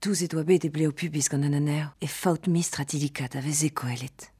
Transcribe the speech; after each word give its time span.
Tous 0.00 0.22
et 0.22 0.28
doabe 0.28 0.58
de 0.58 0.68
bleo 0.68 0.92
pubis 0.92 1.28
gant 1.28 1.42
an 1.42 1.52
aner, 1.52 1.86
e 2.00 2.06
faut 2.06 2.46
mi 2.46 2.62
stratilikat 2.62 3.34
a 3.34 3.40
vez 3.40 3.64
eko 3.66 3.88
elet. 3.88 4.30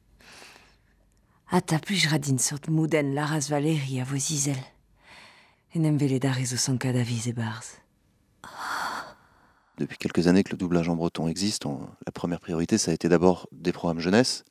Ata 1.51 1.79
plus 1.81 2.07
radin 2.07 2.39
sort 2.39 2.69
mouden 2.69 3.13
laras 3.15 3.49
Valérie 3.51 4.01
a 4.01 4.05
vo 4.05 4.17
zizel. 4.19 4.59
En 5.75 5.83
em 5.85 5.97
vele 5.99 6.21
da 6.21 6.31
rezo 6.33 6.57
son 6.57 6.79
kadaviz 6.79 7.27
e 7.27 7.33
barz. 7.33 7.81
Depuis 9.79 9.97
quelques 9.99 10.27
années 10.29 10.45
que 10.45 10.53
le 10.53 10.57
doublage 10.59 10.89
en 10.89 10.95
breton 10.97 11.27
existe, 11.29 11.67
on- 11.67 11.89
la 12.07 12.13
première 12.13 12.41
priorité, 12.41 12.79
ça 12.79 12.91
a 12.93 12.95
été 12.95 13.09
d'abord 13.09 13.49
des 13.53 13.73
programmes 13.73 14.01
jeunesse. 14.01 14.45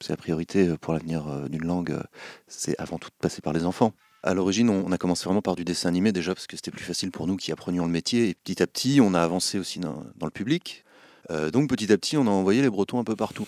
C'est 0.00 0.12
la 0.12 0.16
priorité 0.18 0.68
euh, 0.68 0.76
pour 0.76 0.92
l'avenir 0.94 1.26
euh, 1.28 1.48
d'une 1.48 1.64
langue, 1.66 1.90
euh, 1.92 2.02
c'est 2.48 2.78
avant 2.78 2.98
tout 2.98 3.08
de 3.08 3.14
passer 3.20 3.40
par 3.40 3.52
les 3.54 3.64
enfants. 3.64 3.92
À 4.26 4.34
l'origine, 4.34 4.70
on 4.70 4.90
a 4.90 4.98
commencé 4.98 5.24
vraiment 5.24 5.40
par 5.40 5.54
du 5.54 5.64
dessin 5.64 5.88
animé 5.88 6.10
déjà 6.10 6.34
parce 6.34 6.48
que 6.48 6.56
c'était 6.56 6.72
plus 6.72 6.82
facile 6.82 7.12
pour 7.12 7.28
nous 7.28 7.36
qui 7.36 7.52
apprenions 7.52 7.86
le 7.86 7.92
métier. 7.92 8.28
Et 8.28 8.34
petit 8.34 8.60
à 8.60 8.66
petit, 8.66 9.00
on 9.00 9.14
a 9.14 9.20
avancé 9.20 9.56
aussi 9.56 9.78
dans, 9.78 10.02
le 10.20 10.30
public. 10.30 10.84
Euh, 11.30 11.52
donc 11.52 11.68
petit 11.68 11.92
à 11.92 11.96
petit, 11.96 12.16
on 12.16 12.26
a 12.26 12.30
envoyé 12.30 12.60
les 12.60 12.68
Bretons 12.68 12.98
un 12.98 13.04
peu 13.04 13.14
partout. 13.14 13.46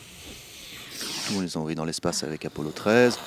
On 1.36 1.40
les 1.40 1.56
a 1.56 1.58
envoyés 1.58 1.74
dans 1.74 1.84
l'espace 1.84 2.22
avec 2.22 2.44
Apollo 2.44 2.70
13, 2.70 3.18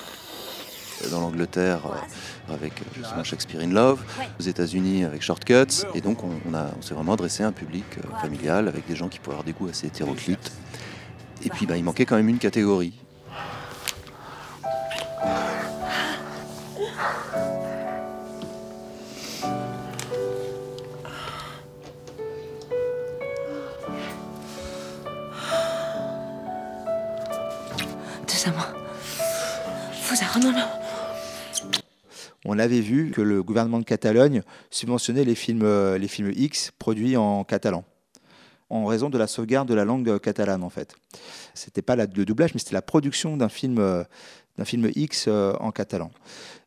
euh, 1.04 1.10
dans 1.10 1.20
l'Angleterre 1.20 1.82
euh, 1.88 2.54
avec 2.54 2.72
justement 2.96 3.26
Shakespeare 3.26 3.60
in 3.60 3.72
Love, 3.72 4.02
aux 4.40 4.44
États-Unis 4.44 5.04
avec 5.04 5.22
Shortcuts. 5.22 5.86
Et 5.94 6.00
donc 6.00 6.24
on, 6.24 6.32
s'est 6.82 6.94
vraiment 6.94 7.14
adressé 7.14 7.44
à 7.44 7.48
un 7.48 7.52
public 7.52 7.84
familial 8.22 8.70
avec 8.70 8.88
des 8.88 8.96
gens 8.96 9.10
qui 9.10 9.20
pouvaient 9.20 9.34
avoir 9.34 9.44
des 9.44 9.52
goûts 9.52 9.68
assez 9.68 9.88
hétéroclites. 9.88 10.54
Et 11.44 11.50
puis 11.50 11.66
bah, 11.66 11.76
il 11.76 11.84
manquait 11.84 12.06
quand 12.06 12.16
même 12.16 12.30
une 12.30 12.40
catégorie. 12.40 12.94
On 32.52 32.60
avait 32.60 32.82
vu 32.82 33.12
que 33.12 33.22
le 33.22 33.42
gouvernement 33.44 33.80
de 33.80 33.86
Catalogne 33.86 34.42
subventionnait 34.72 35.24
les 35.24 35.36
films, 35.36 35.62
euh, 35.64 35.98
les 35.98 36.10
films 36.10 36.34
X 36.36 36.72
produits 36.78 37.16
en 37.16 37.46
catalan, 37.46 37.86
en 38.70 38.86
raison 38.86 39.10
de 39.10 39.18
la 39.18 39.28
sauvegarde 39.28 39.70
de 39.70 39.74
la 39.74 39.86
langue 39.86 40.20
catalane 40.20 40.62
en 40.62 40.70
fait. 40.70 40.96
C'était 41.54 41.82
pas 41.82 41.96
le 41.96 42.08
doublage, 42.08 42.54
mais 42.54 42.60
c'était 42.60 42.74
la 42.74 42.82
production 42.82 43.38
d'un 43.38 43.48
film, 43.48 43.78
euh, 43.80 44.04
d'un 44.62 44.66
film 44.66 44.92
X 44.96 45.26
euh, 45.28 45.54
en 45.60 45.72
catalan. 45.72 46.12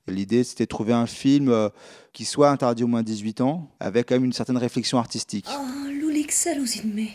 L'idée, 0.09 0.43
c'était 0.43 0.65
de 0.65 0.69
trouver 0.69 0.93
un 0.93 1.07
film 1.07 1.49
euh, 1.49 1.69
qui 2.13 2.25
soit 2.25 2.51
interdit 2.51 2.83
au 2.83 2.89
moins 2.89 3.05
18 3.05 3.41
ans, 3.41 3.71
avec 3.79 4.09
quand 4.09 4.17
même 4.17 4.25
une 4.25 4.33
certaine 4.33 4.57
réflexion 4.59 4.99
artistique. 4.99 5.47
Oh, 5.49 5.63
me. 5.63 7.07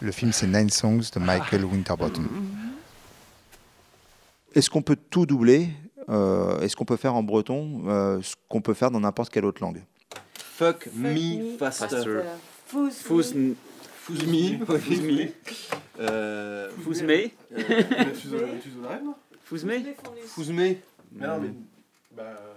Le 0.00 0.12
film, 0.12 0.32
c'est 0.32 0.48
Nine 0.48 0.68
Songs 0.68 1.02
de 1.14 1.20
Michael 1.20 1.64
Winterbottom. 1.64 2.26
Est-ce 4.54 4.68
qu'on 4.68 4.82
peut 4.82 4.96
tout 5.10 5.26
doubler 5.26 5.68
Euh, 6.08 6.60
Est-ce 6.60 6.76
qu'on 6.76 6.84
peut 6.84 6.96
faire 6.96 7.14
en 7.14 7.22
breton 7.22 7.82
euh, 7.86 8.20
ce 8.22 8.34
qu'on 8.48 8.60
peut 8.60 8.74
faire 8.74 8.90
dans 8.90 9.00
n'importe 9.00 9.30
quelle 9.32 9.44
autre 9.44 9.62
langue? 9.62 9.82
Fuck 10.34 10.88
me 10.94 11.56
faster. 11.58 12.22
Fous 12.66 12.90
Fous 12.90 13.34
me. 13.34 13.54
Fous 14.02 14.12
me. 14.26 14.64
Fous 14.64 15.02
me 15.02 15.28
Fous 15.98 16.65
me 19.64 19.78
Fous 20.26 20.52
me. 20.52 20.76
Mais 21.12 21.26
non, 21.26 21.40
mais. 21.40 21.50
Bah. 22.16 22.55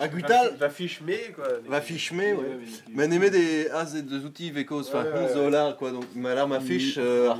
Agutal. 0.00 0.56
Va 0.58 0.70
fiche 0.70 1.00
me, 1.00 1.34
quoi. 1.34 1.46
Va 1.68 1.80
fiche 1.80 2.12
me, 2.12 2.34
ouais. 2.34 2.58
Men 2.94 3.12
eme 3.12 3.30
des 3.30 3.68
as 3.70 3.94
et 3.96 4.02
des 4.02 4.24
outils 4.24 4.50
vekos, 4.50 4.88
enfin, 4.88 5.04
Ouais, 5.04 5.12
ouais, 5.12 5.26
11 5.30 5.34
dollars, 5.34 5.76
quoi. 5.76 5.90
Donc, 5.90 6.04
ma 6.14 6.32
alarme 6.32 6.52
affiche. 6.52 6.96
euh. 6.98 7.34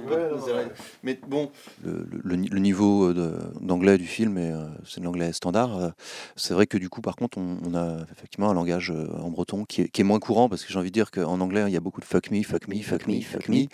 Mais 1.02 1.18
bon. 1.26 1.50
Le, 1.84 2.36
niveau 2.36 3.04
euh, 3.04 3.52
d'anglais 3.60 3.98
du 3.98 4.06
film, 4.06 4.36
euh, 4.38 4.66
c'est 4.84 5.02
l'anglais 5.02 5.32
standard. 5.32 5.92
C'est 6.36 6.54
vrai 6.54 6.66
que 6.66 6.78
du 6.78 6.88
coup, 6.88 7.00
par 7.00 7.16
contre, 7.16 7.38
on, 7.38 7.74
a 7.74 7.98
effectivement 8.12 8.50
un 8.50 8.54
langage 8.54 8.90
en 8.90 9.30
breton 9.30 9.64
qui 9.64 9.82
est, 9.82 10.02
moins 10.02 10.20
courant 10.20 10.48
parce 10.48 10.64
que 10.64 10.72
j'ai 10.72 10.78
envie 10.78 10.90
de 10.90 10.94
dire 10.94 11.10
qu'en 11.10 11.40
anglais, 11.40 11.64
il 11.66 11.72
y 11.72 11.76
a 11.76 11.80
beaucoup 11.80 12.00
de 12.00 12.06
fuck 12.06 12.30
me, 12.30 12.42
fuck 12.42 12.68
me, 12.68 12.80
fuck 12.82 13.06
me, 13.06 13.20
fuck 13.20 13.48
me. 13.48 13.66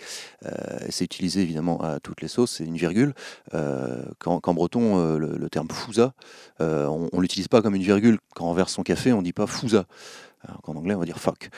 C'est 0.89 1.05
utilisé 1.05 1.41
évidemment 1.41 1.81
à 1.81 1.99
toutes 1.99 2.21
les 2.21 2.27
sauces, 2.27 2.51
c'est 2.57 2.65
une 2.65 2.77
virgule. 2.77 3.13
Qu'en 4.19 4.53
breton, 4.53 5.17
le, 5.17 5.49
terme 5.49 5.69
fousa, 5.69 6.13
euh, 6.61 6.87
on, 6.87 7.19
l'utilise 7.19 7.47
pas 7.47 7.61
comme 7.61 7.75
une 7.75 7.83
virgule. 7.83 8.19
Quand 8.33 8.49
on 8.49 8.53
verse 8.65 8.73
son 8.73 8.83
café, 8.83 9.13
on 9.13 9.21
dit 9.21 9.33
pas 9.33 9.47
fousa. 9.47 9.85
Alors 10.47 10.61
qu'en 10.61 10.75
anglais, 10.75 10.95
on 10.95 10.99
va 10.99 11.05
dire 11.05 11.19
fuck. 11.19 11.49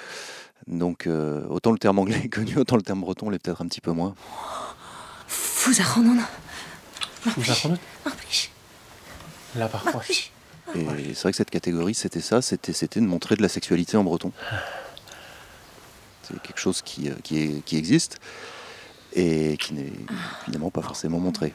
Donc, 0.67 1.07
euh, 1.07 1.45
autant 1.49 1.71
le 1.71 1.77
terme 1.79 1.99
anglais 1.99 2.21
est 2.23 2.29
connu, 2.29 2.57
autant 2.57 2.75
le 2.75 2.81
terme 2.81 3.01
breton 3.01 3.29
l'est 3.29 3.39
peut-être 3.39 3.61
un 3.61 3.67
petit 3.67 3.81
peu 3.81 3.91
moins. 3.91 4.15
Vous 5.65 5.81
a 5.81 5.99
non, 6.01 6.13
non. 6.15 6.23
Fous 7.21 7.51
a 7.51 7.77
Marplich. 8.05 8.51
Là, 9.55 9.67
parfois. 9.67 9.91
Marplich. 9.93 10.31
Et 10.75 11.13
c'est 11.13 11.21
vrai 11.23 11.31
que 11.31 11.37
cette 11.37 11.49
catégorie, 11.49 11.93
c'était 11.93 12.21
ça, 12.21 12.41
c'était 12.41 12.73
c'était 12.73 12.99
de 12.99 13.05
montrer 13.05 13.35
de 13.35 13.41
la 13.41 13.47
sexualité 13.49 13.95
en 13.97 14.03
breton. 14.03 14.31
C'est 16.23 16.41
quelque 16.41 16.59
chose 16.59 16.81
qui, 16.81 17.09
euh, 17.09 17.13
qui, 17.23 17.39
est- 17.39 17.63
qui 17.63 17.77
existe 17.77 18.17
et 19.13 19.55
qui 19.57 19.73
n'est 19.73 19.93
évidemment 20.43 20.69
pas 20.71 20.81
forcément 20.81 21.19
montré. 21.19 21.53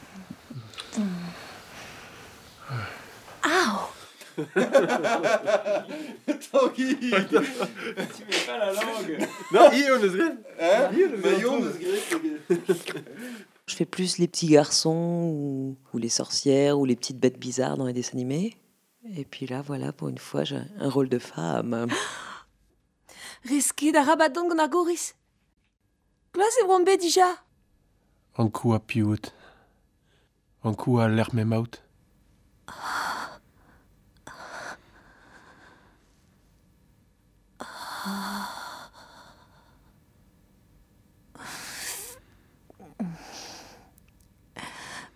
Au. 6.53 6.69
Tu 6.69 6.83
mets 6.83 6.95
pas 8.45 8.57
la 8.57 8.73
langue 8.73 9.17
Non, 9.51 9.71
i 9.71 9.85
on 9.91 10.03
est 10.03 10.07
vrai. 10.07 10.37
Je 13.65 13.75
fais 13.75 13.85
plus 13.85 14.17
les 14.17 14.27
petits 14.27 14.47
garçons 14.47 15.31
ou, 15.33 15.77
ou 15.93 15.97
les 15.97 16.09
sorcières 16.09 16.79
ou 16.79 16.85
les 16.85 16.95
petites 16.95 17.19
bêtes 17.19 17.39
bizarres 17.39 17.77
dans 17.77 17.85
les 17.85 17.93
dessins 17.93 18.13
animés. 18.13 18.57
Et 19.15 19.25
puis 19.25 19.47
là, 19.47 19.61
voilà, 19.61 19.91
pour 19.91 20.09
une 20.09 20.17
fois, 20.17 20.43
j'ai 20.43 20.59
un 20.79 20.89
rôle 20.89 21.09
de 21.09 21.19
femme. 21.19 21.87
Reski 23.49 23.91
da 23.91 24.03
rabadon 24.03 24.47
gant 24.47 24.59
ar 24.59 24.69
goris. 24.69 25.15
Glas 26.33 26.55
e 26.61 26.65
bron 26.65 26.85
bet 26.87 26.97
dija. 26.97 27.27
An 28.39 28.49
kou 28.49 28.73
a 28.73 28.79
piout. 28.79 29.33
An 30.63 30.73
kou 30.79 30.99
a 31.03 31.09
l'air 31.09 31.29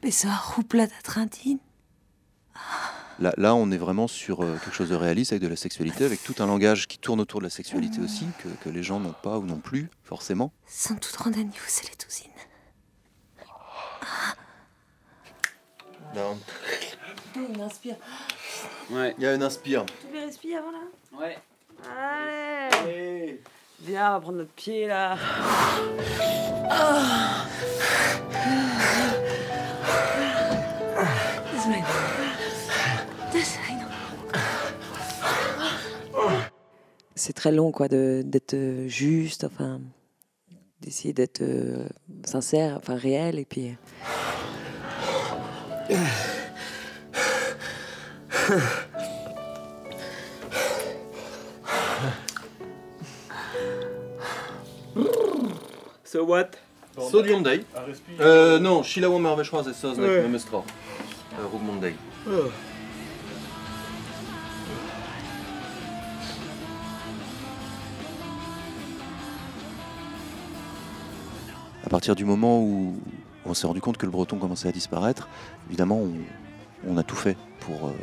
même 0.07 0.13
out. 0.13 0.13
Bezo 0.13 0.28
ar 0.29 0.56
roupla 0.56 0.88
da 0.88 1.01
trintine. 1.03 1.59
Là, 3.19 3.34
là, 3.38 3.56
on 3.56 3.72
est 3.72 3.78
vraiment 3.78 4.07
sur 4.07 4.41
euh, 4.41 4.57
quelque 4.57 4.75
chose 4.75 4.90
de 4.90 4.95
réaliste 4.95 5.31
avec 5.31 5.41
de 5.41 5.47
la 5.47 5.56
sexualité, 5.56 6.06
avec 6.06 6.23
tout 6.23 6.35
un 6.40 6.45
langage 6.45 6.88
qui 6.88 7.00
tourne 7.00 7.19
autour 7.19 7.40
de 7.40 7.45
la 7.45 7.50
sexualité 7.50 8.00
aussi, 8.00 8.25
que, 8.44 8.47
que 8.63 8.69
les 8.69 8.84
gens 8.84 9.00
n'ont 9.00 9.16
pas 9.23 9.40
ou 9.40 9.45
non 9.45 9.57
plus, 9.57 9.90
forcément. 10.03 10.51
Sans 10.68 10.95
tout 10.95 11.09
randani 11.18 11.50
vous 11.50 11.66
c'est 11.68 11.90
les 11.90 11.95
tousines. 11.95 12.29
Il 17.35 17.62
inspire. 17.62 17.95
Ouais. 18.89 19.13
Il 19.18 19.24
y 19.24 19.28
a 19.28 19.35
une 19.35 19.44
inspire. 19.44 19.85
Tu 19.85 20.07
les 20.13 20.25
respires 20.25 20.59
avant 20.59 20.72
là 20.72 20.79
Ouais. 21.19 21.38
Allez 22.84 23.41
Viens, 23.81 24.09
on 24.09 24.13
va 24.13 24.19
prendre 24.22 24.38
notre 24.39 24.53
pied 24.53 24.88
là. 24.88 25.18
Désolé. 28.44 29.26
C'est 37.17 37.33
très 37.33 37.51
long, 37.51 37.72
quoi, 37.72 37.88
de- 37.88 38.22
d'être 38.23 38.53
euh, 38.53 38.88
juste, 38.88 39.44
enfin, 39.44 39.81
d'essayer 40.81 41.13
d'être 41.13 41.41
euh, 41.41 41.88
sincère, 42.24 42.77
enfin 42.77 42.95
réel, 42.95 43.39
et 43.39 43.45
puis. 43.45 43.75
So 56.03 56.24
what? 56.24 56.51
Sodium 57.12 57.44
Day. 57.44 57.63
Euh, 58.19 58.59
non, 58.59 58.81
Shilawa 58.81 59.19
Merveshwa, 59.19 59.63
c'est 59.63 59.74
ça, 59.74 59.89
Ouais. 59.94 60.03
avec 60.09 60.24
Memestra. 60.24 60.63
Rougmond 61.51 61.75
Day. 61.80 61.94
À 71.88 71.89
partir 71.89 72.16
du 72.16 72.25
moment 72.25 72.62
où 72.62 72.98
on 73.45 73.54
s'est 73.54 73.66
rendu 73.66 73.80
compte 73.80 73.95
que 73.95 74.06
le 74.06 74.12
breton 74.12 74.38
commençait 74.38 74.68
à 74.68 74.74
disparaître, 74.74 75.30
évidemment, 75.69 76.01
on, 76.86 76.98
a 76.98 77.04
tout 77.04 77.16
fait 77.16 77.38
pour, 77.62 77.88
euh, 77.88 77.94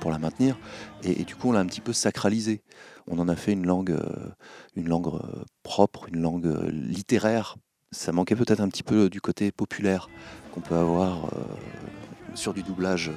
pour 0.00 0.10
la 0.10 0.18
maintenir. 0.18 0.58
Et, 1.02 1.24
du 1.24 1.34
coup, 1.34 1.48
on 1.48 1.52
l'a 1.52 1.60
un 1.60 1.64
petit 1.64 1.80
peu 1.80 1.94
sacralisé. 1.94 2.60
On 3.08 3.18
en 3.18 3.26
a 3.30 3.34
fait 3.34 3.54
une 3.54 3.64
langue, 3.64 3.92
euh, 3.92 4.28
une 4.76 4.86
langue 4.86 5.06
euh, 5.06 5.44
propre, 5.62 6.08
une 6.12 6.20
langue 6.20 6.54
littéraire. 6.70 7.56
Ça 7.90 8.12
manquait 8.12 8.36
peut-être 8.36 8.60
un 8.60 8.68
petit 8.68 8.82
peu 8.82 9.08
du 9.08 9.22
côté 9.22 9.50
populaire 9.50 10.10
qu'on 10.52 10.60
peut 10.60 10.76
avoir 10.76 11.30
sur 12.34 12.52
du 12.52 12.62
doublage 12.62 13.10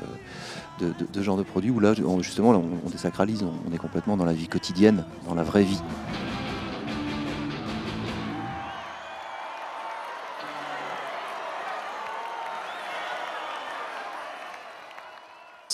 de, 0.79 0.93
de, 0.93 1.11
de 1.11 1.21
genre 1.21 1.35
de 1.35 1.43
produit, 1.43 1.71
où 1.71 1.81
là, 1.81 1.93
justement, 2.21 2.53
là, 2.53 2.59
on, 2.85 2.89
désacralise, 2.89 3.43
on 3.43 3.73
est 3.73 3.77
complètement 3.77 4.15
dans 4.15 4.23
la 4.23 4.31
vie 4.31 4.47
quotidienne, 4.47 5.03
dans 5.27 5.35
la 5.35 5.43
vraie 5.43 5.63
vie. 5.63 5.81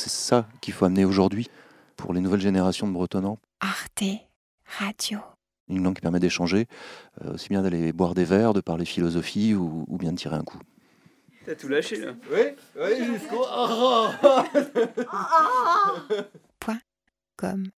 C'est 0.06 0.12
ça 0.12 0.48
qu'il 0.62 0.72
faut 0.72 0.86
amener 0.86 1.04
aujourd'hui 1.04 1.50
pour 1.98 2.14
les 2.14 2.22
nouvelles 2.22 2.40
générations 2.40 2.88
de 2.88 2.94
bretonnants. 2.94 3.40
Arte 3.60 4.04
Radio. 4.78 5.18
Une 5.68 5.84
langue 5.84 5.96
qui 5.96 6.02
permet 6.02 6.20
d'échanger, 6.20 6.68
euh, 7.24 7.34
aussi 7.34 7.50
bien 7.50 7.64
d'aller 7.64 7.92
boire 7.92 8.14
des 8.14 8.24
verres, 8.24 8.54
de 8.54 8.62
parler 8.62 8.86
philosophie 8.86 9.56
ou, 9.56 9.84
ou 9.88 9.98
bien 9.98 10.12
de 10.12 10.18
tirer 10.18 10.36
un 10.36 10.44
coup. 10.44 10.60
T'as 11.44 11.56
tout 11.56 11.68
lâché 11.68 11.96
là. 11.96 12.14
Oui, 12.32 12.42
oui, 12.80 13.04
jusqu'au. 13.04 13.44
Comme 17.36 17.72